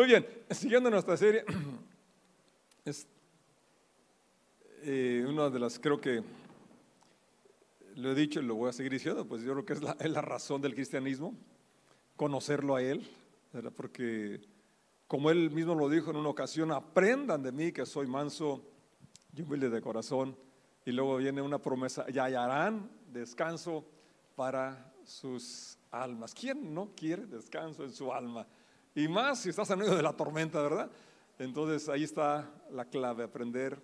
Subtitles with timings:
[0.00, 1.44] Muy bien, siguiendo nuestra serie,
[2.86, 3.06] es
[4.80, 6.22] eh, una de las, creo que
[7.96, 9.92] lo he dicho y lo voy a seguir diciendo, pues yo creo que es la,
[10.22, 11.34] razón del cristianismo,
[12.16, 13.06] conocerlo a Él,
[13.76, 14.40] porque
[15.06, 18.64] como Él mismo lo dijo en una ocasión, aprendan de mí que soy manso
[19.36, 20.34] y humilde de corazón.
[20.86, 23.84] Y luego viene una promesa, y hallarán descanso
[24.34, 26.32] para sus almas.
[26.32, 28.46] ¿Quién no quiere descanso en su alma?
[28.94, 30.90] Y más si estás en medio de la tormenta, ¿verdad?
[31.38, 33.80] Entonces ahí está la clave, aprender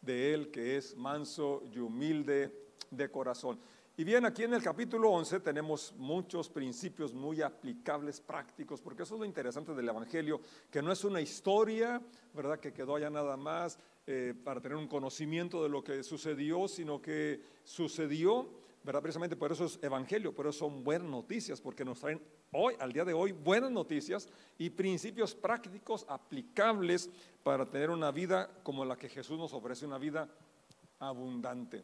[0.00, 2.52] de Él que es manso y humilde
[2.90, 3.58] de corazón.
[3.96, 9.14] Y bien, aquí en el capítulo 11 tenemos muchos principios muy aplicables, prácticos, porque eso
[9.14, 12.02] es lo interesante del Evangelio, que no es una historia,
[12.32, 16.66] ¿verdad?, que quedó allá nada más eh, para tener un conocimiento de lo que sucedió,
[16.66, 18.48] sino que sucedió,
[18.84, 19.00] ¿verdad?
[19.00, 22.20] Precisamente por eso es Evangelio, por eso son buenas noticias, porque nos traen
[22.52, 27.08] hoy, al día de hoy, buenas noticias y principios prácticos aplicables
[27.42, 30.28] para tener una vida como la que Jesús nos ofrece, una vida
[30.98, 31.82] abundante.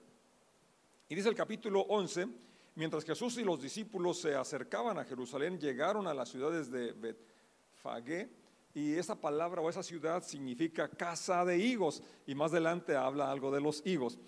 [1.08, 2.28] Y dice el capítulo 11,
[2.74, 8.28] mientras Jesús y los discípulos se acercaban a Jerusalén, llegaron a las ciudades de Betfagé,
[8.74, 13.50] y esa palabra o esa ciudad significa casa de higos, y más adelante habla algo
[13.50, 14.19] de los higos.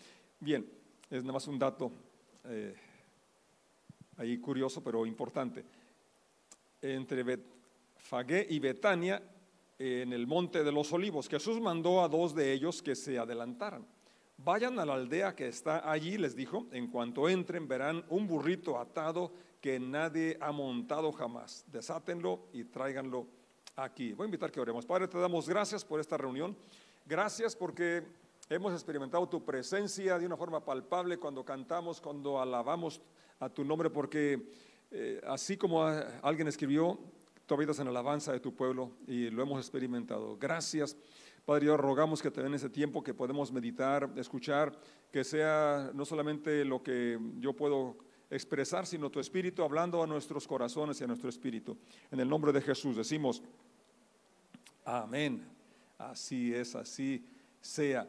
[0.40, 0.66] Bien,
[1.10, 1.92] es nada más un dato
[2.44, 2.74] eh,
[4.16, 5.64] ahí curioso, pero importante.
[6.80, 9.22] Entre Betfagé y Betania,
[9.78, 13.86] en el monte de los olivos, Jesús mandó a dos de ellos que se adelantaran.
[14.38, 18.78] Vayan a la aldea que está allí, les dijo, en cuanto entren verán un burrito
[18.78, 21.64] atado que nadie ha montado jamás.
[21.70, 23.26] Desátenlo y tráiganlo
[23.76, 24.12] aquí.
[24.12, 24.84] Voy a invitar que oremos.
[24.84, 26.56] Padre, te damos gracias por esta reunión.
[27.06, 28.02] Gracias porque
[28.48, 33.00] hemos experimentado tu presencia de una forma palpable cuando cantamos, cuando alabamos
[33.38, 34.50] a tu nombre, porque
[34.90, 36.98] eh, así como alguien escribió,
[37.46, 40.36] tú habitas en alabanza de tu pueblo y lo hemos experimentado.
[40.38, 40.96] Gracias.
[41.44, 44.78] Padre Dios, rogamos que te den ese tiempo que podemos meditar, escuchar,
[45.10, 47.96] que sea no solamente lo que yo puedo
[48.30, 51.76] expresar, sino tu espíritu hablando a nuestros corazones y a nuestro espíritu.
[52.10, 53.42] En el nombre de Jesús decimos,
[54.84, 55.44] amén.
[55.98, 57.24] Así es, así
[57.60, 58.08] sea.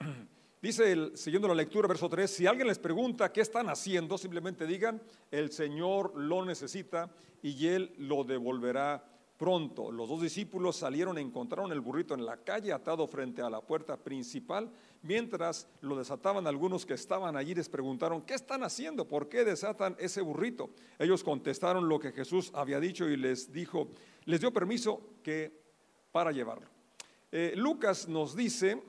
[0.62, 4.66] Dice, el, siguiendo la lectura, verso 3, si alguien les pregunta qué están haciendo, simplemente
[4.66, 5.00] digan,
[5.30, 7.10] el Señor lo necesita
[7.42, 9.02] y Él lo devolverá
[9.40, 13.48] Pronto los dos discípulos salieron y encontraron el burrito en la calle atado frente a
[13.48, 14.70] la puerta principal.
[15.00, 19.08] Mientras lo desataban algunos que estaban allí les preguntaron, ¿qué están haciendo?
[19.08, 20.68] ¿Por qué desatan ese burrito?
[20.98, 23.88] Ellos contestaron lo que Jesús había dicho y les dijo,
[24.26, 25.58] les dio permiso que
[26.12, 26.68] para llevarlo.
[27.32, 28.82] Eh, Lucas nos dice,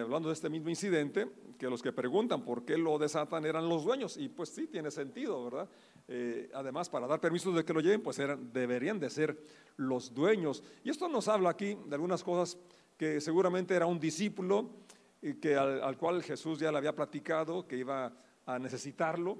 [0.00, 3.84] hablando de este mismo incidente, que los que preguntan por qué lo desatan eran los
[3.84, 4.16] dueños.
[4.16, 5.68] Y pues sí, tiene sentido, ¿verdad?
[6.08, 9.40] Eh, además, para dar permiso de que lo lleven, pues eran, deberían de ser
[9.76, 10.62] los dueños.
[10.84, 12.58] Y esto nos habla aquí de algunas cosas
[12.96, 14.70] que seguramente era un discípulo
[15.22, 18.12] y que al, cual Jesús ya le había platicado que iba
[18.44, 19.38] a necesitarlo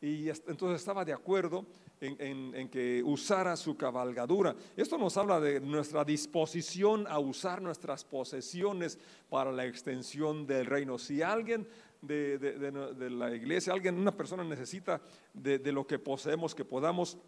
[0.00, 1.66] y entonces estaba de acuerdo
[2.00, 4.54] en, que usara su cabalgadura.
[4.76, 8.98] Esto nos habla de nuestra disposición a usar nuestras posesiones
[9.28, 10.98] para la extensión del reino.
[10.98, 11.66] Si alguien
[12.00, 15.00] de, la iglesia, alguien, una persona necesita
[15.32, 17.18] de, lo que poseemos, que podamos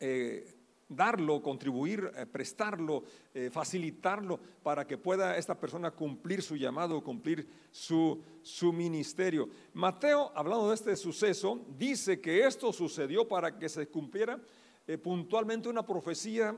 [0.00, 0.57] eh,
[0.88, 3.04] darlo, contribuir, eh, prestarlo,
[3.34, 9.48] eh, facilitarlo para que pueda esta persona cumplir su llamado, cumplir su, su ministerio.
[9.74, 14.40] Mateo, hablando de este suceso, dice que esto sucedió para que se cumpliera
[15.02, 16.56] puntualmente una profecía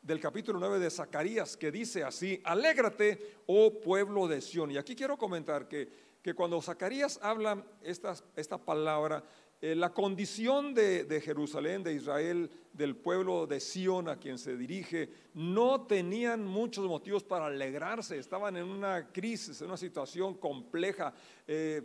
[0.00, 4.70] del capítulo 9 de Zacarías que dice así, alégrate, oh pueblo de Sión.
[4.70, 9.22] Y aquí quiero comentar que que cuando Zacarías habla esta, esta palabra,
[9.60, 15.10] eh, la condición de, Jerusalén, de Israel, del pueblo de Sión a quien se dirige,
[15.34, 21.12] no tenían muchos motivos para alegrarse, estaban en una crisis, en una situación compleja.
[21.46, 21.82] Eh,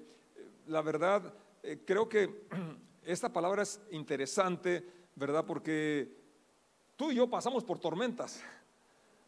[0.68, 2.46] la verdad, eh, creo que
[3.04, 4.86] esta palabra es interesante,
[5.16, 5.44] ¿verdad?
[5.44, 6.16] Porque
[6.96, 8.44] tú y yo pasamos por tormentas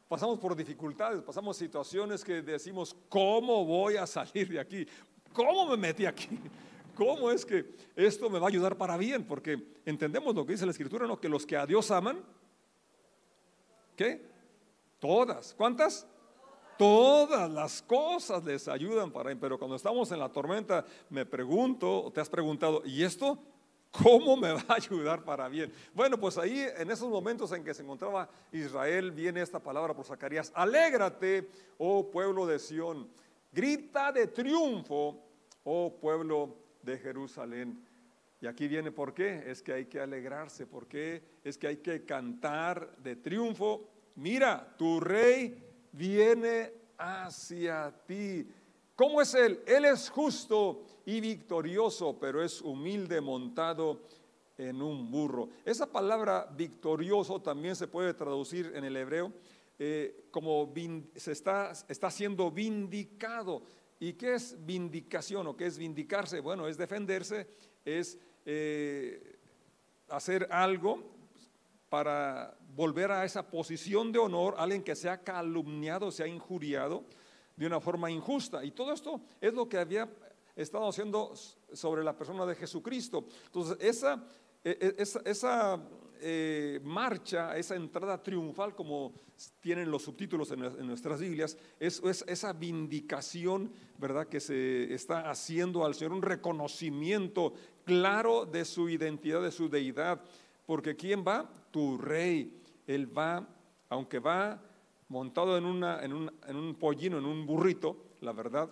[0.07, 4.87] pasamos por dificultades, pasamos situaciones que decimos, ¿cómo voy a salir de aquí?
[5.33, 6.29] ¿Cómo me metí aquí?
[6.95, 9.25] ¿Cómo es que esto me va a ayudar para bien?
[9.25, 11.19] Porque entendemos lo que dice la escritura, ¿no?
[11.19, 12.23] Que los que a Dios aman,
[13.95, 14.25] ¿qué?
[14.99, 15.53] Todas.
[15.55, 16.07] ¿Cuántas?
[16.77, 19.39] Todas las cosas les ayudan para bien.
[19.39, 23.37] Pero cuando estamos en la tormenta, me pregunto, te has preguntado, ¿y esto?
[23.91, 25.71] ¿Cómo me va a ayudar para bien?
[25.93, 30.05] Bueno, pues ahí en esos momentos en que se encontraba Israel, viene esta palabra por
[30.05, 33.07] Zacarías, alégrate, oh pueblo de Sión,
[33.53, 35.23] grita de triunfo,
[35.63, 37.83] oh pueblo de Jerusalén.
[38.39, 41.77] Y aquí viene por qué, es que hay que alegrarse, por qué es que hay
[41.77, 48.47] que cantar de triunfo mira, tu rey viene hacia ti.
[48.95, 49.61] ¿Cómo es Él?
[49.67, 54.01] Él es justo y victorioso, pero es humilde montado
[54.57, 55.49] en un burro.
[55.65, 59.33] Esa palabra victorioso también se puede traducir en el hebreo
[59.77, 60.73] eh, como
[61.15, 63.63] se está, está siendo vindicado.
[64.05, 66.39] ¿Y qué es vindicación o qué es vindicarse?
[66.39, 67.47] Bueno, es defenderse,
[67.83, 69.39] es eh,
[70.09, 71.03] hacer algo
[71.89, 77.03] para volver a esa posición de honor, alguien que se ha calumniado, se ha injuriado
[77.55, 78.63] de una forma injusta.
[78.63, 80.07] Y todo esto es lo que había
[80.55, 81.33] estado haciendo
[81.73, 83.25] sobre la persona de Jesucristo.
[83.47, 84.23] Entonces, esa,
[84.63, 85.81] e, e, esa
[86.21, 89.13] eh, marcha, esa entrada triunfal, como
[89.59, 95.85] tienen los subtítulos en, nuestras Biblias, es, es, esa vindicación, ¿verdad?, que se está haciendo
[95.85, 97.53] al Señor, un reconocimiento
[97.83, 100.21] claro de su identidad, de su deidad.
[100.65, 101.49] Porque ¿quién va?
[101.71, 102.61] Tu rey.
[102.87, 103.47] Él va,
[103.89, 104.61] aunque va
[105.09, 108.69] montado en, una, en, un, en un pollino, en un burrito, la verdad,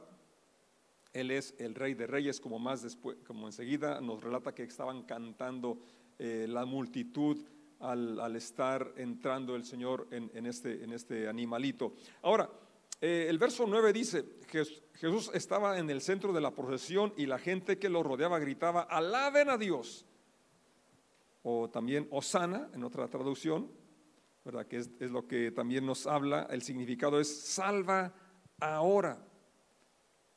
[1.14, 5.04] él es el rey de reyes, como más después, como enseguida nos relata que estaban
[5.04, 5.78] cantando
[6.20, 7.38] eh, la multitud
[7.84, 11.94] al, estar entrando el Señor en, este, en este, animalito.
[12.22, 12.50] Ahora,
[13.02, 14.24] eh, el verso 9 dice,
[14.94, 18.84] Jesús estaba en el centro de la procesión y la gente que lo rodeaba gritaba,
[18.84, 20.06] alaben a Dios.
[21.42, 23.70] O también Osana, en otra traducción,
[24.46, 24.66] ¿verdad?
[24.66, 28.14] que es, es lo que también nos habla, el significado es salva
[28.62, 29.22] ahora.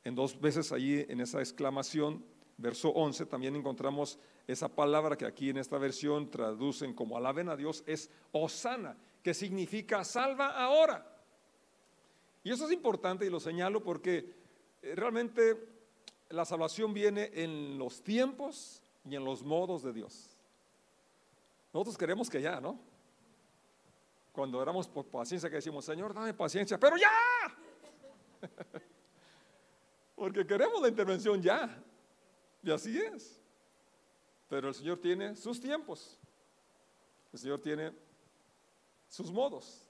[0.03, 2.25] En dos veces allí en esa exclamación,
[2.57, 7.57] verso 11, también encontramos esa palabra que aquí en esta versión traducen como alaben a
[7.57, 11.05] Dios es Osana, que significa salva ahora.
[12.43, 14.33] Y eso es importante y lo señalo porque
[14.81, 15.67] eh, realmente
[16.29, 20.29] la salvación viene en los tiempos y en los modos de Dios.
[21.73, 22.79] Nosotros queremos que ya, ¿no?
[24.31, 27.11] Cuando éramos por paciencia que decimos, Señor, dame paciencia, pero ya.
[30.15, 31.83] Porque queremos la intervención ya.
[32.63, 33.41] Y así es.
[34.49, 36.17] Pero el Señor tiene sus tiempos.
[37.33, 37.91] El Señor tiene
[39.09, 39.87] sus modos.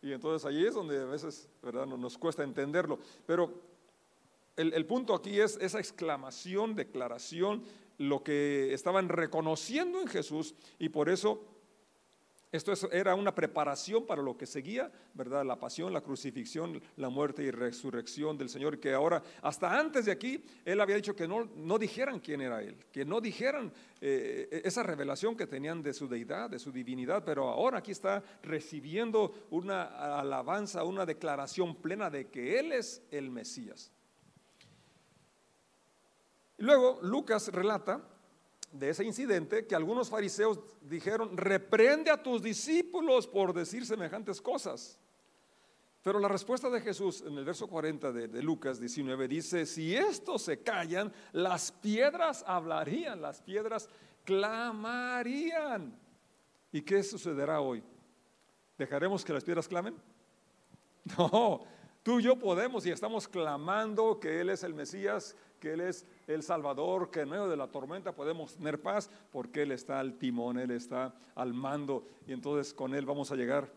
[0.00, 1.86] Y entonces allí es donde a veces ¿verdad?
[1.86, 2.98] nos cuesta entenderlo.
[3.26, 3.52] Pero
[4.56, 7.62] el, el, punto aquí es esa exclamación, declaración,
[7.98, 11.44] lo que estaban reconociendo en Jesús y por eso
[12.50, 15.44] esto era una preparación para lo que seguía, ¿verdad?
[15.44, 20.12] La pasión, la crucifixión, la muerte y resurrección del Señor, que ahora, hasta antes de
[20.12, 24.82] aquí, Él había dicho que no, dijeran quién era Él, que no dijeran eh, esa
[24.82, 30.18] revelación que tenían de su deidad, de su divinidad, pero ahora aquí está recibiendo una
[30.18, 33.92] alabanza, una declaración plena de que Él es el Mesías.
[36.56, 38.02] Luego Lucas relata
[38.72, 44.98] de ese incidente que algunos fariseos dijeron, reprende a tus discípulos por decir semejantes cosas.
[46.02, 50.42] Pero la respuesta de Jesús en el verso 40 de, Lucas 19 dice, si estos
[50.42, 53.88] se callan, las piedras hablarían, las piedras
[54.24, 55.98] clamarían.
[56.72, 57.82] ¿Y qué sucederá hoy?
[58.76, 59.96] ¿Dejaremos que las piedras clamen?
[61.16, 61.64] No,
[62.02, 66.06] tú y yo podemos y estamos clamando que Él es el Mesías, que Él es
[66.26, 70.18] el Salvador, que en medio de la tormenta podemos tener paz, porque Él está al
[70.18, 73.72] timón, Él está al mando, y entonces con Él vamos a llegar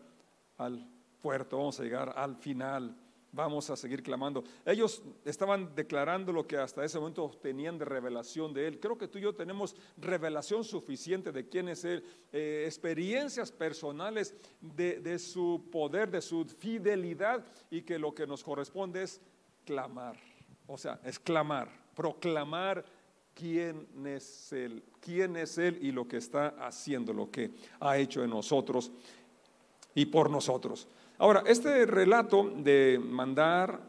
[0.58, 0.86] al
[1.20, 2.96] puerto, vamos a llegar al final,
[3.32, 4.44] vamos a seguir clamando.
[4.66, 8.78] Ellos estaban declarando lo que hasta ese momento tenían de revelación de Él.
[8.78, 14.34] Creo que tú y yo tenemos revelación suficiente de quién es Él, eh, experiencias personales
[14.60, 19.20] de, su poder, de su fidelidad, y que lo que nos corresponde es
[19.64, 20.16] clamar
[20.66, 22.84] o sea, exclamar, proclamar
[23.34, 28.22] quién es Él, quién es Él y lo que está haciendo, lo que ha hecho
[28.22, 28.90] en nosotros
[29.94, 30.88] y por nosotros.
[31.18, 33.80] Ahora, este relato de mandar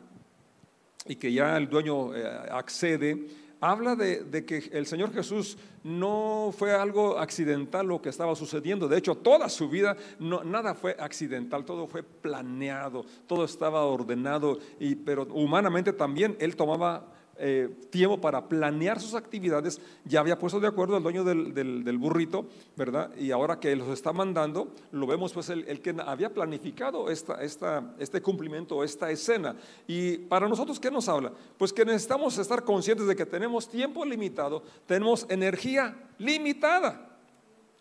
[1.05, 3.27] y que ya el dueño eh, accede,
[3.59, 8.87] habla de, que el Señor Jesús no fue algo accidental lo que estaba sucediendo.
[8.87, 14.59] De hecho, toda su vida no, nada fue accidental, todo fue planeado, todo estaba ordenado,
[14.79, 17.05] y, pero humanamente también Él tomaba
[17.35, 22.45] eh, tiempo para planear sus actividades, ya había puesto de acuerdo el dueño del, burrito,
[22.75, 23.09] ¿verdad?
[23.17, 27.95] Y ahora que los está mandando, lo vemos pues el, que había planificado esta, esta,
[27.97, 29.55] este cumplimiento, esta escena.
[29.87, 31.33] Y para nosotros, ¿qué nos habla?
[31.57, 37.17] Pues que necesitamos estar conscientes de que tenemos tiempo limitado, tenemos energía limitada,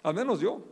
[0.02, 0.62] al menos yo.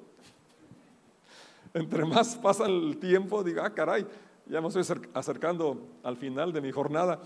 [1.75, 4.07] Entre más pasa el tiempo, digo, ah, caray,
[4.47, 4.83] ya me estoy
[5.15, 7.21] acercando al final de mi jornada.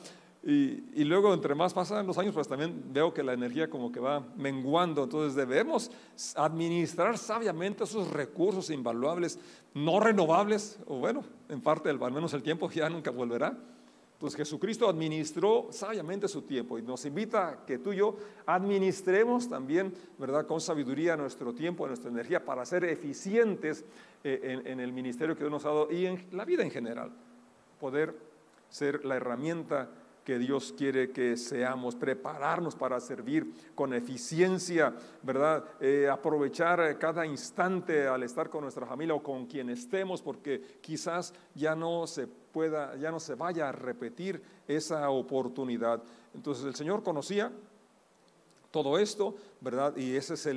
[0.47, 3.99] Y, luego, entre más pasan los años, pues también veo que la energía como que
[3.99, 5.05] va menguando.
[5.05, 5.91] Entonces debemos
[6.37, 9.39] administrar sabiamente esos recursos invaluables,
[9.73, 13.57] no renovables, o bueno, en parte, al menos el tiempo ya nunca volverá.
[14.13, 19.49] Entonces Jesucristo administró sabiamente su tiempo y nos invita a que tú y yo administremos
[19.49, 23.83] también, ¿verdad?, con sabiduría nuestro tiempo, nuestra energía para ser eficientes
[24.23, 26.71] eh, en, en el ministerio que Dios nos ha dado y en la vida en
[26.71, 27.11] general.
[27.81, 28.15] Poder
[28.69, 29.89] ser la herramienta
[30.25, 35.65] que Dios quiere que seamos, prepararnos para servir con eficiencia, ¿verdad?
[35.81, 41.35] Eh, aprovechar cada instante al estar con nuestra familia o con quien estemos, porque quizás
[41.55, 46.03] ya no se pueda, ya no se vaya a repetir esa oportunidad.
[46.35, 47.53] Entonces el Señor conocía
[48.71, 49.97] todo esto, ¿verdad?
[49.97, 50.49] Y esa es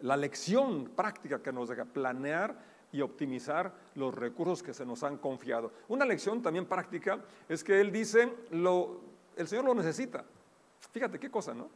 [0.00, 5.18] la lección práctica que nos deja planear y optimizar los recursos que se nos han
[5.18, 5.72] confiado.
[5.88, 9.00] Una lección también práctica es que Él dice, lo,
[9.36, 10.24] el Señor lo necesita.
[10.92, 11.68] Fíjate qué cosa, ¿no?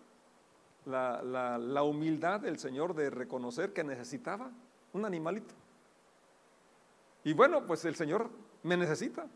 [0.87, 1.23] La,
[1.59, 4.51] la humildad del Señor de reconocer que necesitaba
[4.93, 5.55] un animalito.
[7.25, 8.29] Y bueno, pues el Señor
[8.63, 9.27] me necesita.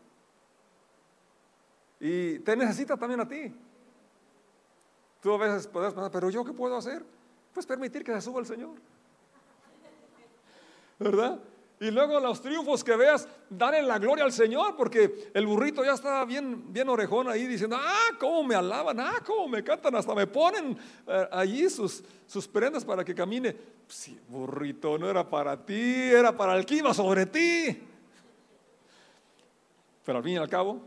[1.99, 3.53] Y te necesita también a ti.
[5.21, 7.03] Tú a veces puedes pensar, pero yo qué puedo hacer?
[7.53, 8.75] Pues permitir que se suba el Señor.
[10.99, 11.39] ¿Verdad?
[11.81, 15.93] Y luego los triunfos que veas, dale la gloria al Señor, porque el burrito ya
[15.93, 20.13] está bien, bien orejón ahí diciendo, ah, cómo me alaban, ah, cómo me cantan, hasta
[20.13, 23.55] me ponen eh, allí sus, sus prendas para que camine.
[23.87, 27.81] Sí, burrito, no era para ti, era para el que iba sobre ti.
[30.05, 30.81] Pero al fin y al cabo,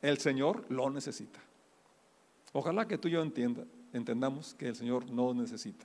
[0.00, 1.40] el Señor lo necesita.
[2.52, 5.84] Ojalá que tú y yo entienda, entendamos que el Señor no necesita.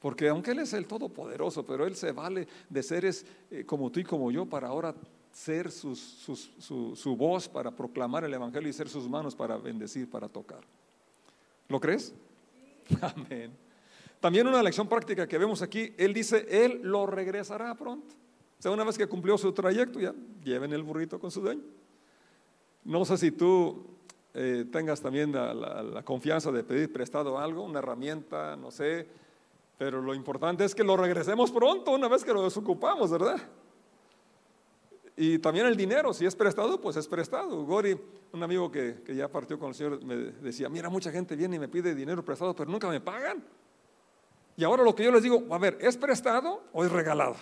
[0.00, 4.00] Porque aunque Él es el Todopoderoso, pero Él se vale de seres eh, como tú
[4.00, 4.94] y como yo para ahora
[5.32, 10.28] ser su, su, voz para proclamar el Evangelio y ser sus manos para bendecir, para
[10.28, 10.60] tocar.
[11.68, 12.14] ¿Lo crees?
[13.00, 13.52] Amén.
[14.20, 18.14] También una lección práctica que vemos aquí, Él dice, Él lo regresará pronto.
[18.58, 20.12] O sea, una vez que cumplió su trayecto, ya
[20.42, 21.62] lleven el burrito con su dueño.
[22.84, 23.86] No sé si tú
[24.34, 29.06] eh, tengas también la confianza de pedir prestado algo, una herramienta, no sé,
[29.78, 33.40] pero lo importante es que lo regresemos pronto una vez que lo desocupamos, ¿verdad?
[35.16, 37.64] Y también el dinero, si es prestado, pues es prestado.
[37.64, 37.98] Gori,
[38.32, 41.58] un amigo que, ya partió con el Señor, me decía, mira, mucha gente viene y
[41.58, 43.44] me pide dinero prestado, pero nunca me pagan.
[44.56, 47.36] Y ahora lo que yo les digo, a ver, ¿es prestado o es regalado?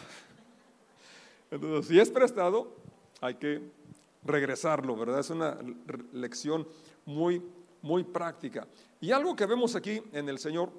[1.50, 2.76] Entonces, si es prestado,
[3.20, 3.62] hay que
[4.24, 5.20] regresarlo, ¿verdad?
[5.20, 5.58] Es una
[6.12, 6.66] lección
[7.06, 7.42] muy,
[7.80, 8.66] muy práctica.
[9.00, 10.70] Y algo que vemos aquí en el Señor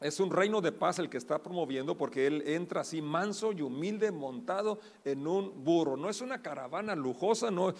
[0.00, 3.62] es un reino de paz el que está promoviendo porque él entra así manso y
[3.62, 5.96] humilde montado en un burro.
[5.96, 7.72] No es una caravana lujosa, no,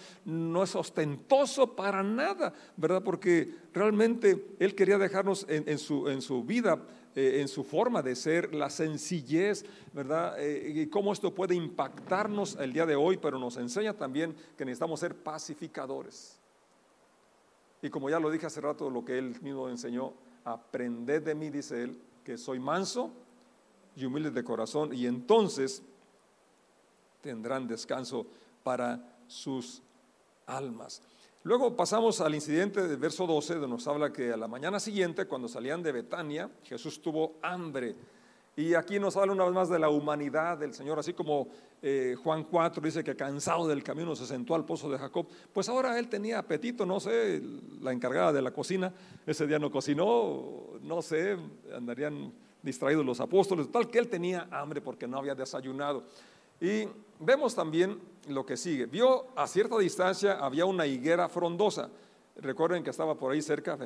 [0.63, 3.03] es ostentoso para nada, ¿verdad?
[3.03, 6.81] Porque realmente él quería dejarnos en, su, en su, vida,
[7.15, 10.39] eh, en su forma de ser, la sencillez, ¿verdad?
[10.39, 14.65] Eh, y cómo esto puede impactarnos el día de hoy, pero nos enseña también que
[14.65, 16.39] necesitamos ser pacificadores.
[17.83, 21.49] Y como ya lo dije hace rato, lo que él mismo enseñó, aprended de mí,
[21.51, 23.09] dice él, que soy manso
[23.95, 25.81] y humilde de corazón, y entonces
[27.21, 28.27] tendrán descanso
[28.63, 29.81] para sus
[30.45, 31.01] almas.
[31.43, 35.25] Luego pasamos al incidente del verso 12, donde nos habla que a la mañana siguiente,
[35.25, 37.95] cuando salían de Betania, Jesús tuvo hambre.
[38.57, 41.47] Y aquí nos habla una vez más de la humanidad del Señor, así como
[41.79, 45.27] eh, Juan 4 dice que cansado del camino se sentó al pozo de Jacob.
[45.53, 47.39] Pues ahora él tenía apetito, no sé,
[47.79, 48.91] la encargada de la cocina,
[49.27, 51.37] ese día no cocinó, no sé,
[51.71, 52.33] andarían
[52.63, 56.05] distraídos los apóstoles, tal que él tenía hambre porque no había desayunado.
[56.59, 56.87] Y
[57.19, 58.87] vemos también lo que sigue.
[58.87, 61.91] Vio a cierta distancia, había una higuera frondosa.
[62.37, 63.77] Recuerden que estaba por ahí cerca,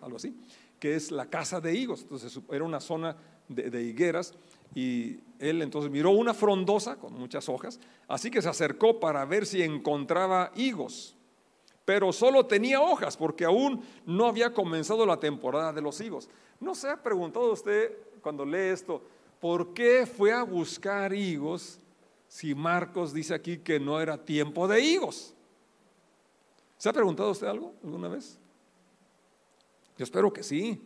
[0.00, 0.34] algo así
[0.78, 2.02] que es la casa de higos.
[2.02, 3.16] Entonces era una zona
[3.48, 4.34] de, higueras
[4.74, 7.78] y él entonces miró una frondosa con muchas hojas,
[8.08, 11.16] así que se acercó para ver si encontraba higos,
[11.84, 16.28] pero solo tenía hojas porque aún no había comenzado la temporada de los higos.
[16.58, 19.02] ¿No se ha preguntado usted cuando lee esto,
[19.40, 21.78] por qué fue a buscar higos
[22.26, 25.32] si Marcos dice aquí que no era tiempo de higos?
[26.76, 28.38] ¿Se ha preguntado usted algo alguna vez?
[29.96, 30.80] Yo espero que sí.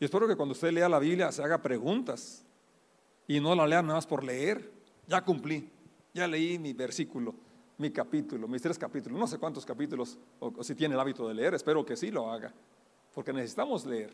[0.00, 2.44] Y espero que cuando usted lea la Biblia se haga preguntas
[3.26, 4.70] y no la lea nada más por leer.
[5.06, 5.68] Ya cumplí,
[6.12, 7.34] ya leí mi versículo,
[7.78, 11.34] mi capítulo, mis tres capítulos, no sé cuántos capítulos, o, si tiene el hábito de
[11.34, 12.52] leer, espero que sí lo haga,
[13.14, 14.12] porque necesitamos leer.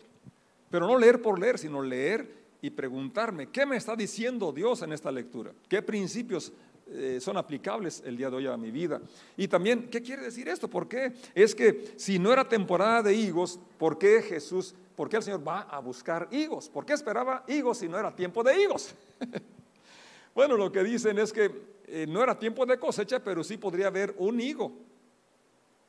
[0.71, 4.93] Pero no leer por leer, sino leer y preguntarme, ¿qué me está diciendo Dios en
[4.93, 5.53] esta lectura?
[5.69, 6.53] ¿Qué principios
[6.87, 9.01] eh, son aplicables el día de hoy a mi vida?
[9.37, 10.69] Y también, ¿qué quiere decir esto?
[10.69, 11.13] ¿Por qué?
[11.35, 15.47] Es que si no era temporada de higos, ¿por qué Jesús, por qué el Señor
[15.47, 16.69] va a buscar higos?
[16.69, 18.95] ¿Por qué esperaba higos si no era tiempo de higos?
[20.35, 21.51] bueno, lo que dicen es que
[21.87, 24.73] eh, no era tiempo de cosecha, pero sí podría haber un higo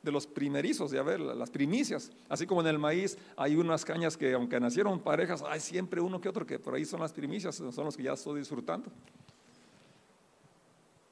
[0.05, 2.11] de los primerizos, ya ver, las primicias.
[2.29, 6.21] Así como en el maíz hay unas cañas que aunque nacieron parejas, hay siempre uno
[6.21, 8.91] que otro que por ahí son las primicias, son los que ya estoy disfrutando.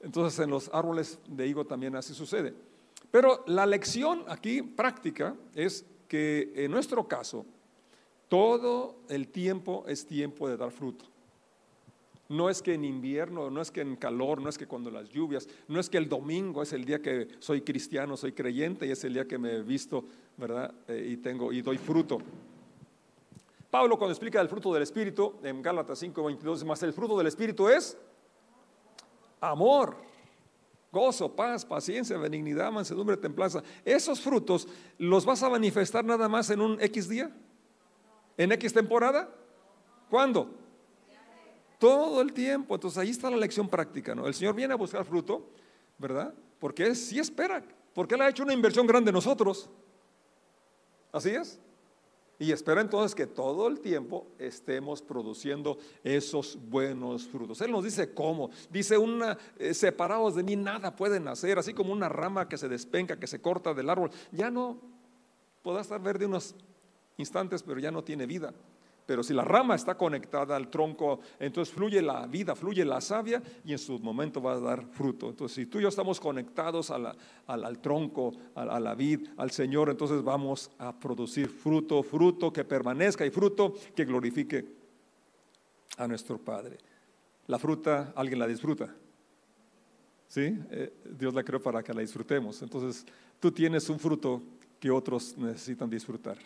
[0.04, 2.54] Entonces en los árboles de higo también así sucede.
[3.10, 7.46] Pero la lección aquí práctica es que en nuestro caso,
[8.28, 11.06] todo el tiempo es tiempo de dar fruto.
[12.30, 15.10] No es que en invierno, no es que en calor, no es que cuando las
[15.10, 18.92] lluvias, no es que el domingo es el día que soy cristiano, soy creyente y
[18.92, 20.04] es el día que me he visto,
[20.36, 20.74] ¿verdad?
[20.88, 22.18] Eh, y tengo y doy fruto.
[23.70, 27.70] Pablo cuando explica el fruto del espíritu en Gálatas 5:22 más el fruto del espíritu
[27.70, 27.98] es
[29.52, 29.98] amor,
[30.92, 33.62] gozo, paz, paciencia, benignidad, mansedumbre, templanza.
[33.84, 37.36] Esos frutos los vas a manifestar nada más en un X día,
[38.38, 39.30] en X temporada.
[40.10, 40.50] ¿Cuándo?
[41.78, 42.76] Todo el tiempo.
[42.76, 44.28] Entonces ahí está la lección práctica, ¿no?
[44.28, 45.50] El Señor viene a buscar fruto,
[45.98, 46.34] ¿verdad?
[46.60, 49.70] Porque Él sí espera, porque Él ha hecho una inversión grande en nosotros.
[51.12, 51.60] Así es.
[52.44, 57.62] Y espera entonces que todo el tiempo estemos produciendo esos buenos frutos.
[57.62, 58.50] Él nos dice cómo.
[58.70, 62.68] Dice, una, eh, separados de mí nada pueden hacer, así como una rama que se
[62.68, 64.12] despenca, que se corta del árbol.
[64.34, 64.78] Ya no
[65.62, 66.54] podrá estar verde unos
[67.16, 68.54] instantes, pero ya no tiene vida.
[69.06, 73.42] Pero si la rama está conectada al tronco, entonces fluye la vida, fluye la savia
[73.66, 75.30] y en su momento va a dar fruto.
[75.30, 80.24] Entonces, si tú y yo estamos conectados al, tronco, a, la vid, al Señor, entonces
[80.24, 84.66] vamos a producir fruto, fruto que permanezca y fruto que glorifique
[85.98, 86.78] a nuestro Padre.
[87.48, 88.96] La fruta, alguien la disfruta.
[90.30, 90.58] ¿Sí?
[90.72, 92.62] Eh, Dios la creó para que la disfrutemos.
[92.62, 93.06] Entonces,
[93.40, 94.42] tú tienes un fruto
[94.80, 96.38] que otros necesitan disfrutar.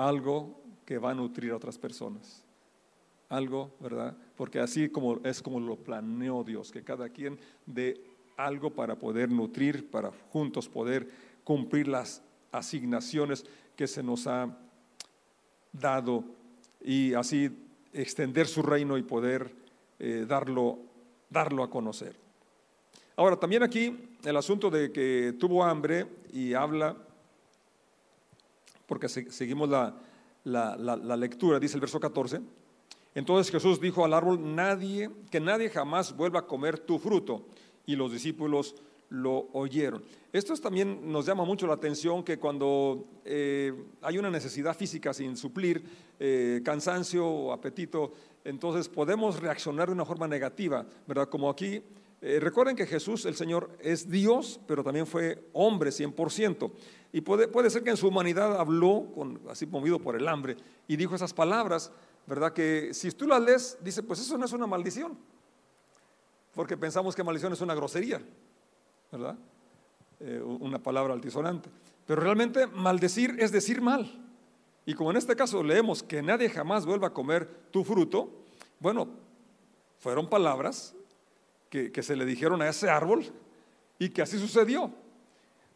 [0.00, 2.42] Algo que va a nutrir a otras personas.
[3.28, 4.16] Algo, ¿verdad?
[4.34, 8.00] Porque así como es como lo planeó Dios, que cada quien dé
[8.38, 11.06] algo para poder nutrir, para juntos poder
[11.44, 13.44] cumplir las asignaciones
[13.76, 14.56] que se nos ha
[15.70, 16.24] dado
[16.82, 17.50] y así
[17.92, 19.54] extender su reino y poder
[19.98, 20.78] eh, darlo,
[21.28, 22.16] darlo a conocer.
[23.16, 26.96] Ahora, también aquí el asunto de que tuvo hambre y habla,
[28.90, 29.94] porque seguimos la,
[30.42, 32.40] la, lectura, dice el verso 14.
[33.14, 37.46] Entonces Jesús dijo al árbol, nadie, que nadie jamás vuelva a comer tu fruto.
[37.86, 38.74] Y los discípulos
[39.10, 40.02] lo oyeron.
[40.32, 43.72] Esto también nos llama mucho la atención que cuando eh,
[44.02, 45.84] hay una necesidad física sin suplir,
[46.18, 51.28] eh, cansancio o apetito, entonces podemos reaccionar de una forma negativa, ¿verdad?
[51.28, 51.80] Como aquí,
[52.22, 56.70] eh, recuerden que Jesús, el Señor, es Dios, pero también fue hombre 100%.
[57.12, 60.56] Y puede, puede ser que en su humanidad habló, con, así movido por el hambre,
[60.86, 61.90] y dijo esas palabras,
[62.26, 62.52] ¿verdad?
[62.52, 65.16] Que si tú las lees, dice, pues eso no es una maldición,
[66.54, 68.20] porque pensamos que maldición es una grosería,
[69.10, 69.36] ¿verdad?
[70.20, 71.70] Eh, una palabra altisonante.
[72.06, 74.26] Pero realmente maldecir es decir mal.
[74.84, 78.30] Y como en este caso leemos que nadie jamás vuelva a comer tu fruto,
[78.78, 79.08] bueno,
[79.98, 80.94] fueron palabras
[81.70, 83.24] que, se le dijeron a ese árbol
[83.98, 84.92] y que así sucedió.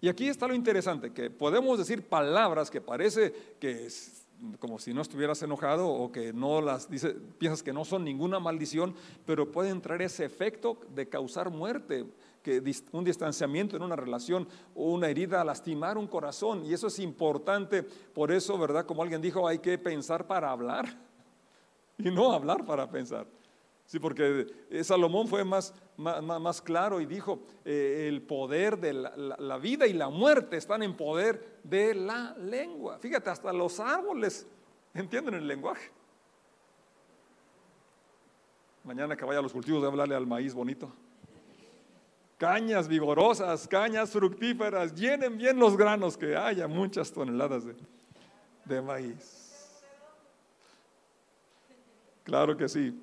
[0.00, 4.20] Y aquí está lo interesante, que podemos decir palabras que parece que es
[4.58, 8.40] como si no estuvieras enojado o que no las dice, piensas que no son ninguna
[8.40, 12.04] maldición, pero pueden traer ese efecto de causar muerte,
[12.42, 16.66] que un distanciamiento en una relación o una herida, lastimar un corazón.
[16.66, 18.84] Y eso es importante, por eso, ¿verdad?
[18.84, 20.94] Como alguien dijo, hay que pensar para hablar
[21.96, 23.26] y no hablar para pensar.
[23.86, 29.58] Sí, porque eh, Salomón fue más, más, claro y dijo, eh, el poder de la,
[29.58, 32.98] vida y la muerte están en poder de la lengua.
[32.98, 34.46] Fíjate, hasta los árboles
[34.94, 35.90] entienden el lenguaje.
[38.84, 40.90] Mañana que vaya a los cultivos de hablarle al maíz bonito.
[42.38, 47.76] Cañas vigorosas, cañas fructíferas, llenen bien los granos, que haya muchas toneladas de,
[48.64, 49.82] de maíz.
[52.24, 52.98] Claro que sí.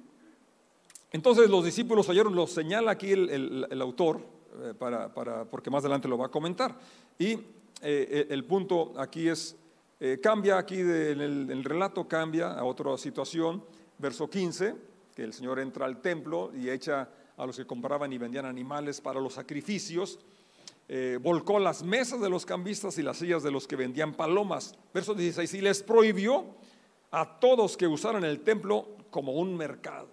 [1.12, 4.22] Entonces los discípulos oyeron, lo señala aquí el, autor,
[4.64, 5.10] eh, para,
[5.50, 6.78] porque más adelante lo va a comentar.
[7.20, 7.38] Y
[7.82, 9.58] eh, el punto aquí es,
[10.00, 13.62] eh, cambia aquí en el, relato, cambia a otra situación,
[13.98, 14.76] verso 15,
[15.14, 19.02] que el Señor entra al templo y echa a los que compraban y vendían animales
[19.02, 20.20] para los sacrificios,
[21.22, 24.76] volcó las mesas de los cambistas y las sillas de los que vendían palomas.
[24.94, 26.46] Verso 16, y les prohibió
[27.12, 30.10] a todos que usaran el templo como un mercado.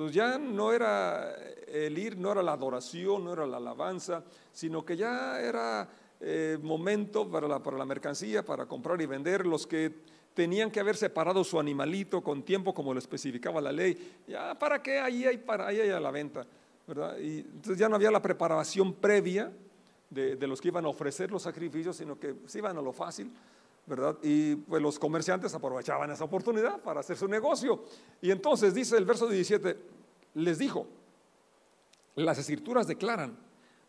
[0.00, 1.36] Entonces ya no era
[1.68, 5.86] el ir, no era la adoración, no era la alabanza, sino que ya era
[6.18, 9.44] eh, momento para la, mercancía, para comprar y vender.
[9.44, 9.94] Los que
[10.32, 14.82] tenían que haber separado su animalito con tiempo, como lo especificaba la ley, ya para
[14.82, 16.46] qué ahí hay, para, ahí hay a la venta.
[16.86, 17.18] ¿verdad?
[17.18, 19.52] Y entonces ya no había la preparación previa
[20.08, 22.94] de, de los que iban a ofrecer los sacrificios, sino que se iban a lo
[22.94, 23.30] fácil.
[24.22, 27.84] Y pues los comerciantes aprovechaban esa oportunidad para hacer su negocio.
[28.20, 29.76] Y entonces dice el verso 17,
[30.34, 30.86] les dijo,
[32.14, 33.36] las escrituras declaran,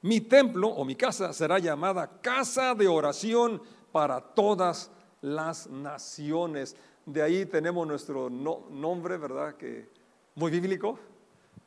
[0.01, 3.61] mi templo o mi casa será llamada casa de oración
[3.91, 6.75] para todas las naciones.
[7.05, 9.55] De ahí tenemos nuestro nombre, ¿verdad?
[9.55, 9.89] Que
[10.35, 10.97] muy bíblico.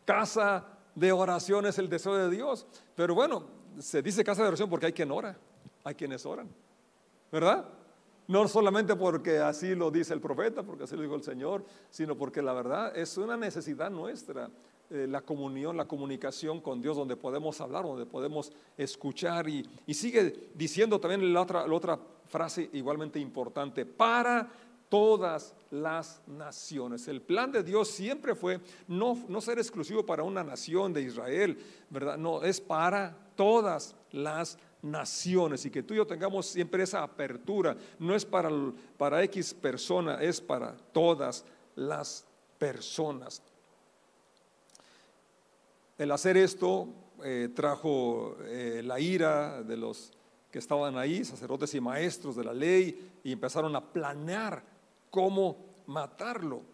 [0.05, 2.67] Casa de oración es el deseo de Dios.
[2.95, 3.45] Pero bueno,
[3.79, 5.37] se dice casa de oración porque hay quien ora,
[5.85, 6.49] hay quienes oran,
[7.31, 7.65] ¿verdad?
[8.27, 12.17] No solamente porque así lo dice el profeta, porque así lo dijo el Señor, sino
[12.17, 14.49] porque la verdad es una necesidad nuestra,
[14.91, 19.49] eh, la comunión, la comunicación con Dios, donde podemos hablar, donde podemos escuchar.
[19.49, 24.49] Y, sigue diciendo también la otra, la otra frase igualmente importante, para
[24.89, 27.09] todas las naciones.
[27.09, 31.59] El plan de Dios siempre fue no, no ser exclusivo para una nación de Israel,
[31.91, 32.17] ¿verdad?
[32.17, 37.03] No, es para todas las naciones naciones y que tú y yo tengamos siempre esa
[37.03, 37.77] apertura.
[37.99, 38.51] No es para,
[38.97, 41.45] para X persona, es para todas
[41.75, 42.25] las
[42.59, 43.43] personas.
[45.97, 46.89] El hacer esto
[47.23, 50.13] eh, trajo eh, la ira de los
[50.51, 54.63] que estaban ahí, sacerdotes y maestros de la ley, y empezaron a planear
[55.11, 56.74] cómo matarlo.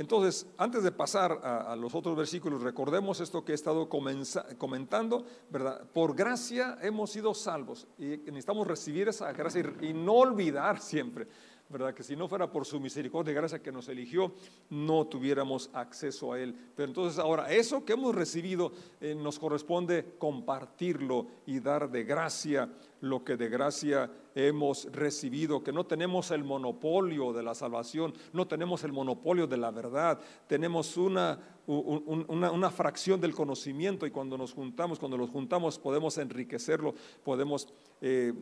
[0.00, 5.86] Entonces, antes de pasar a, los otros versículos, recordemos esto que he estado comentando, ¿verdad?
[5.92, 11.26] Por gracia hemos sido salvos y necesitamos recibir esa gracia y no olvidar siempre
[11.70, 11.94] ¿verdad?
[11.94, 14.32] Que si no fuera por su misericordia y gracia que nos eligió,
[14.68, 16.54] no tuviéramos acceso a Él.
[16.74, 22.68] Pero entonces ahora, eso que hemos recibido eh, nos corresponde compartirlo y dar de gracia
[23.00, 28.46] lo que de gracia hemos recibido, que no tenemos el monopolio de la salvación, no
[28.46, 34.52] tenemos el monopolio de la verdad, tenemos una, una, fracción del conocimiento y cuando nos
[34.52, 37.68] juntamos, cuando los juntamos podemos enriquecerlo, podemos...
[38.00, 38.32] Eh,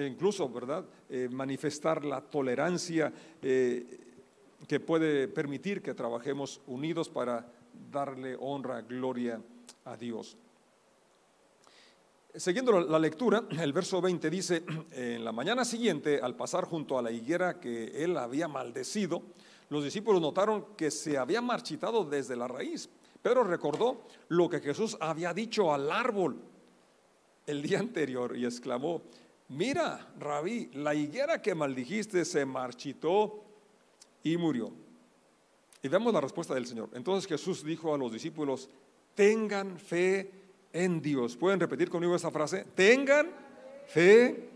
[0.00, 3.12] incluso, ¿verdad?, eh, manifestar la tolerancia
[3.42, 3.84] eh,
[4.66, 7.46] que puede permitir que trabajemos unidos para
[7.90, 9.40] darle honra, gloria
[9.84, 10.36] a Dios.
[12.34, 17.02] Siguiendo la lectura, el verso 20 dice, en la mañana siguiente, al pasar junto a
[17.02, 19.22] la higuera que él había maldecido,
[19.68, 22.88] los discípulos notaron que se había marchitado desde la raíz.
[23.22, 26.36] Pedro recordó lo que Jesús había dicho al árbol
[27.46, 29.02] el día anterior y exclamó,
[29.48, 33.44] mira, rabí, la higuera que maldijiste se marchitó
[34.22, 34.72] y murió.
[35.82, 36.90] Y vemos la respuesta del Señor.
[36.94, 38.68] Entonces Jesús dijo a los discípulos,
[39.14, 40.30] tengan fe
[40.72, 41.36] en Dios.
[41.36, 42.64] ¿Pueden repetir conmigo esa frase?
[42.74, 43.28] Tengan
[43.86, 44.48] fe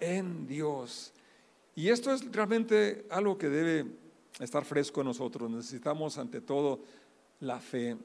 [0.00, 1.12] en Dios.
[1.74, 3.86] Y esto es realmente algo que debe
[4.40, 5.50] estar fresco en nosotros.
[5.50, 6.80] Necesitamos ante todo
[7.40, 7.96] la fe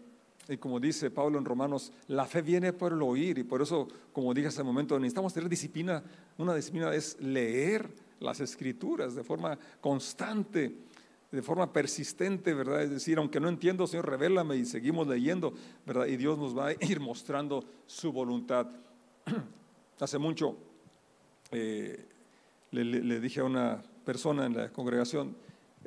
[0.49, 3.87] y como dice Pablo en Romanos, la fe viene por el oír y por eso,
[4.13, 6.03] como dije hace un momento, necesitamos tener disciplina.
[6.37, 10.75] Una disciplina es leer las escrituras de forma constante,
[11.31, 12.83] de forma persistente, ¿verdad?
[12.83, 15.53] Es decir, aunque no entiendo, Señor, revélame y seguimos leyendo,
[15.85, 16.05] ¿verdad?
[16.05, 18.67] Y Dios nos va a ir mostrando su voluntad.
[19.99, 20.55] hace mucho
[21.51, 22.05] eh,
[22.71, 25.35] le dije a una persona en la congregación,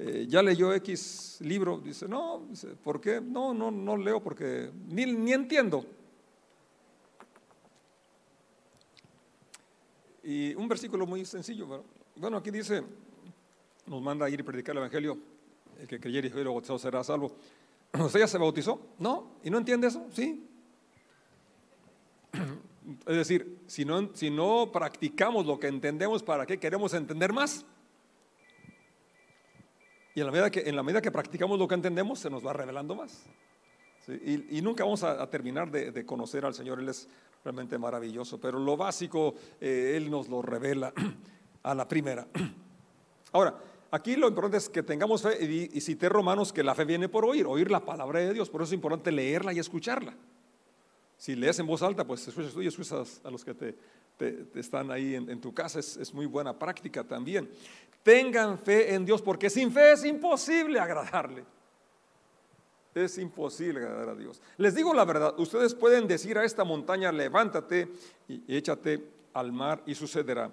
[0.02, 2.48] eh, ya leyó X libro, dice, no,
[2.82, 3.20] ¿por qué?
[3.20, 5.84] No, no, no leo porque ni, ni entiendo.
[10.22, 11.84] Y un versículo muy sencillo,
[12.16, 12.82] bueno, aquí dice,
[13.84, 15.18] nos manda a ir y predicar el Evangelio,
[15.78, 17.36] el que creyera y fuera bautizado será salvo.
[17.92, 18.80] ¿Usted ya se bautizó?
[18.98, 20.06] No, ¿y no entiende eso?
[20.14, 20.48] Sí.
[23.06, 27.66] Es decir, si no, si no practicamos lo que entendemos, ¿para qué queremos entender más?
[30.14, 32.44] Y en la medida que, en la medida que practicamos lo que entendemos, se nos
[32.44, 33.24] va revelando más.
[34.08, 37.08] Y, nunca vamos a, terminar de, conocer al Señor, Él es
[37.44, 40.92] realmente maravilloso, pero lo básico eh, Él nos lo revela
[41.62, 42.26] a la primera.
[43.32, 43.56] Ahora,
[43.90, 47.08] aquí lo importante es que tengamos fe, y, y cité Romanos que la fe viene
[47.08, 50.14] por oír, oír la palabra de Dios, por eso es importante leerla y escucharla.
[51.16, 53.76] Si lees en voz alta, pues escuchas tú y escuchas a los que te,
[54.54, 57.48] están ahí en, tu casa, es, es, muy buena práctica también.
[58.02, 61.44] Tengan fe en Dios, porque sin fe es imposible agradarle.
[62.94, 64.42] Es imposible agradar a Dios.
[64.56, 67.88] Les digo la verdad, ustedes pueden decir a esta montaña, levántate
[68.26, 69.04] y échate
[69.35, 70.50] al mar y sucederá.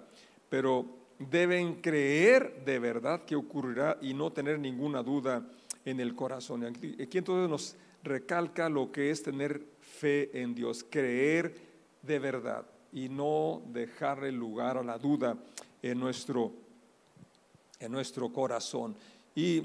[0.48, 0.86] Pero
[1.18, 5.44] deben creer de verdad que ocurrirá y no tener ninguna duda
[5.84, 6.64] en el corazón.
[6.64, 11.54] Aquí entonces nos recalca lo que es tener fe en Dios, creer
[12.02, 12.64] de verdad
[12.98, 15.36] y no dejarle lugar a la duda
[15.82, 16.50] en nuestro,
[17.78, 18.96] en nuestro corazón.
[19.36, 19.62] Y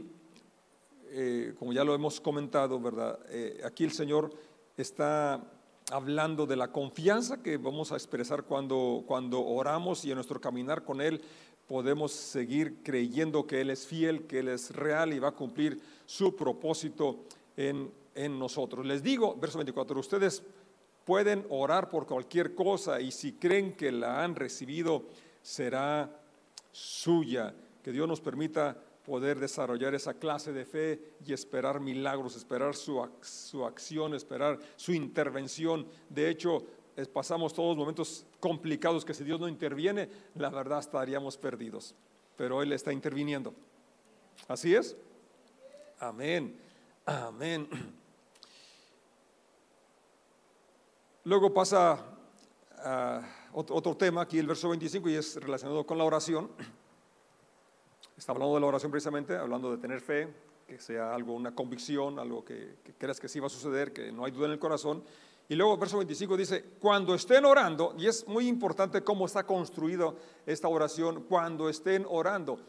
[1.09, 3.17] eh, como ya lo hemos comentado, ¿verdad?
[3.29, 4.31] Eh, aquí el Señor
[4.77, 5.43] está
[5.91, 10.83] hablando de la confianza que vamos a expresar cuando, cuando oramos y en nuestro caminar
[10.83, 11.19] con Él
[11.67, 15.81] podemos seguir creyendo que Él es fiel, que Él es real y va a cumplir
[16.05, 17.23] su propósito
[17.57, 18.85] en, en nosotros.
[18.85, 20.43] Les digo, verso 24, ustedes
[21.05, 25.05] pueden orar por cualquier cosa y si creen que la han recibido,
[25.41, 26.09] será
[26.71, 27.53] suya.
[27.83, 33.05] Que Dios nos permita poder desarrollar esa clase de fe y esperar milagros, esperar su,
[33.21, 35.85] su acción, esperar su intervención.
[36.09, 36.65] De hecho,
[37.11, 41.95] pasamos todos momentos complicados que si Dios no interviene, la verdad estaríamos perdidos.
[42.37, 43.53] Pero Él está interviniendo.
[44.47, 44.95] ¿Así es?
[45.99, 46.57] Amén.
[47.05, 47.67] Amén.
[51.25, 52.03] Luego pasa
[52.79, 53.21] a
[53.53, 56.51] otro tema, aquí el verso 25, y es relacionado con la oración.
[58.17, 60.27] Está hablando de la oración precisamente, hablando de tener fe,
[60.67, 64.25] que sea algo, una convicción, algo que, creas que sí va a suceder, que no
[64.25, 65.01] hay duda en el corazón.
[65.47, 70.17] Y luego verso 25 dice, cuando estén orando, y es muy importante cómo está construido
[70.45, 72.59] esta oración, cuando estén orando.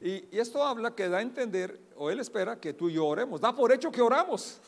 [0.00, 3.06] Y, y, esto habla que da a entender, o él espera que tú y yo
[3.06, 4.60] oremos, da por hecho que oramos.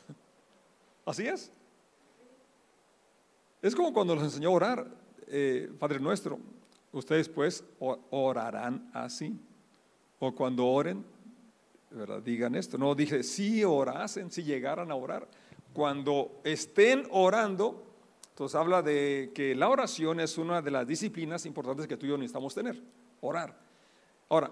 [1.06, 1.52] Así es.
[3.62, 4.86] Es como cuando nos enseñó a orar,
[5.28, 6.38] eh, Padre nuestro,
[6.92, 7.64] ustedes pues
[8.10, 9.38] orarán así.
[10.18, 11.04] O cuando oren,
[11.90, 12.22] ¿verdad?
[12.22, 12.78] digan esto.
[12.78, 15.28] No dije, si orasen, si llegaran a orar.
[15.72, 17.84] Cuando estén orando,
[18.30, 22.10] entonces habla de que la oración es una de las disciplinas importantes que tú y
[22.10, 22.82] yo necesitamos tener,
[23.20, 23.58] orar.
[24.28, 24.50] Ahora,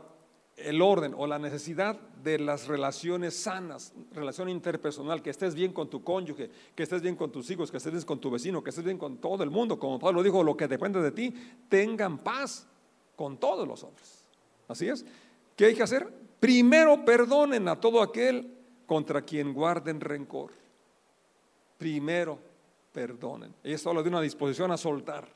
[0.57, 5.91] el orden o la necesidad de las relaciones sanas, relación interpersonal, que estés bien con
[5.91, 8.71] tu cónyuge, que estés bien con tus hijos, que estés bien con tu vecino, que
[8.71, 11.35] estés bien con todo el mundo, como Pablo dijo, lo que depende de ti,
[11.69, 12.67] tengan paz
[13.17, 14.25] con todos los hombres.
[14.69, 15.05] Así es.
[15.57, 16.09] ¿Qué hay que hacer?
[16.41, 18.55] Primero perdonen a todo aquel
[18.87, 20.53] contra quien guarden rencor.
[21.79, 22.39] Primero
[22.93, 23.55] perdonen.
[23.63, 25.29] Esto habla de una disposición a soltar.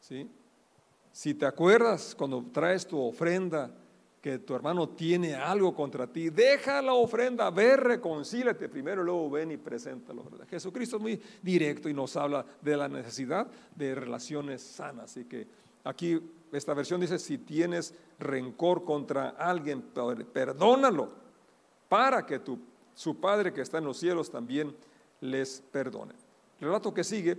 [0.00, 0.28] ¿Sí?
[1.12, 3.70] Si te acuerdas cuando traes tu ofrenda,
[4.20, 9.52] que tu hermano tiene algo contra ti, deja la ofrenda, ve, reconcílate primero, luego ven
[9.52, 10.24] y preséntalo.
[10.24, 10.48] ¿verdad?
[10.48, 15.04] Jesucristo es muy directo y nos habla de la necesidad de relaciones sanas.
[15.04, 15.46] Así que
[15.84, 16.20] aquí
[16.52, 19.82] esta versión dice, si tienes rencor contra alguien,
[20.32, 21.10] perdónalo
[21.88, 22.58] para que tu,
[22.94, 24.74] su Padre que está en los cielos también
[25.20, 26.14] les perdone.
[26.60, 27.38] El relato que sigue,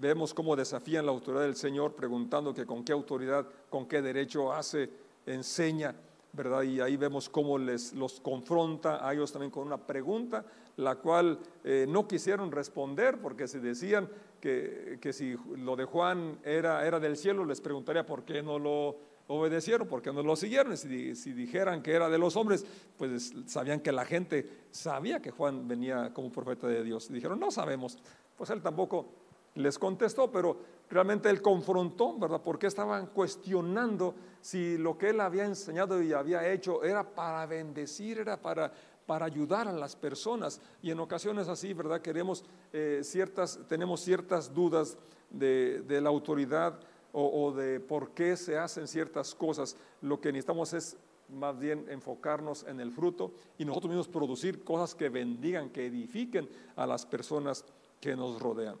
[0.00, 4.52] vemos cómo desafían la autoridad del Señor preguntando que con qué autoridad, con qué derecho
[4.52, 4.88] hace
[5.26, 5.94] enseña,
[6.32, 6.62] ¿verdad?
[6.62, 10.44] Y ahí vemos cómo les, los confronta a ellos también con una pregunta,
[10.76, 14.08] la cual eh, no quisieron responder, porque si decían
[14.40, 18.58] que, que, si lo de Juan era, era del cielo, les preguntaría por qué no
[18.58, 18.96] lo
[19.28, 20.76] obedecieron, por qué no lo siguieron.
[20.76, 22.64] Si, si dijeran que era de los hombres,
[22.96, 27.10] pues sabían que la gente sabía que Juan venía como profeta de Dios.
[27.10, 27.98] Dijeron, no sabemos.
[28.36, 29.25] Pues él tampoco
[29.56, 30.56] les contestó, pero
[30.88, 32.40] realmente él confrontó, ¿verdad?
[32.42, 38.18] Porque estaban cuestionando si lo que él había enseñado y había hecho era para bendecir,
[38.18, 38.72] era para,
[39.06, 40.60] para ayudar a las personas.
[40.82, 42.00] Y en ocasiones así, ¿verdad?
[42.00, 44.96] Queremos eh, ciertas, tenemos ciertas dudas
[45.30, 46.78] de, la autoridad
[47.12, 49.74] o de por qué se hacen ciertas cosas.
[50.02, 54.94] Lo que necesitamos es más bien enfocarnos en el fruto y nosotros mismos producir cosas
[54.94, 57.64] que bendigan, que edifiquen a las personas
[58.00, 58.76] que nos rodean.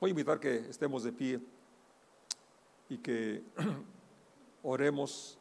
[0.00, 1.40] Voy a invitar que estemos de pie
[2.88, 3.44] y que
[4.62, 5.38] oremos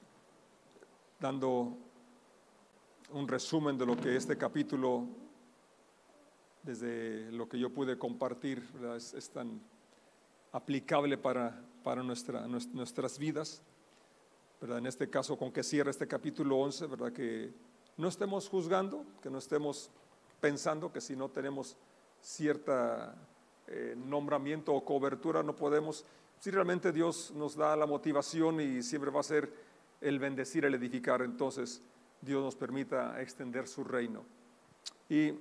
[1.19, 1.75] dando
[3.11, 5.07] un resumen de lo que este capítulo,
[6.61, 8.63] desde lo que yo pude compartir,
[8.95, 9.59] es, tan
[10.51, 13.61] aplicable para, para nuestra, nuestras vidas.
[14.61, 14.77] ¿verdad?
[14.77, 17.11] En este caso, con que cierra este capítulo 11, ¿verdad?
[17.11, 17.51] que
[17.97, 19.89] no estemos juzgando, que no estemos
[20.39, 21.75] pensando que si no tenemos
[22.21, 23.15] cierta
[23.67, 26.05] eh, nombramiento o cobertura, no podemos,
[26.39, 29.51] si realmente Dios nos da la motivación y siempre va a ser
[30.01, 31.81] el bendecir, el edificar, entonces
[32.21, 34.25] Dios nos permita extender su reino.
[35.07, 35.33] Y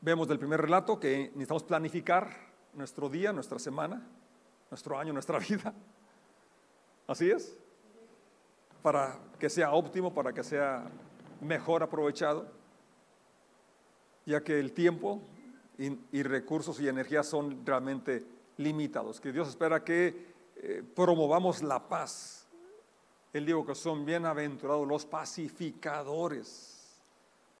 [0.00, 2.30] vemos del primer relato que necesitamos planificar
[2.74, 4.06] nuestro día, nuestra semana,
[4.70, 5.72] nuestro año, nuestra vida.
[7.06, 7.56] Así es.
[8.82, 10.90] Para que sea óptimo, para que sea
[11.40, 12.59] mejor aprovechado
[14.26, 15.22] ya que el tiempo
[15.78, 18.24] y, recursos y energía son realmente
[18.58, 22.46] limitados, que Dios espera que eh, promovamos la paz.
[23.32, 26.79] Él dijo que son bienaventurados los pacificadores.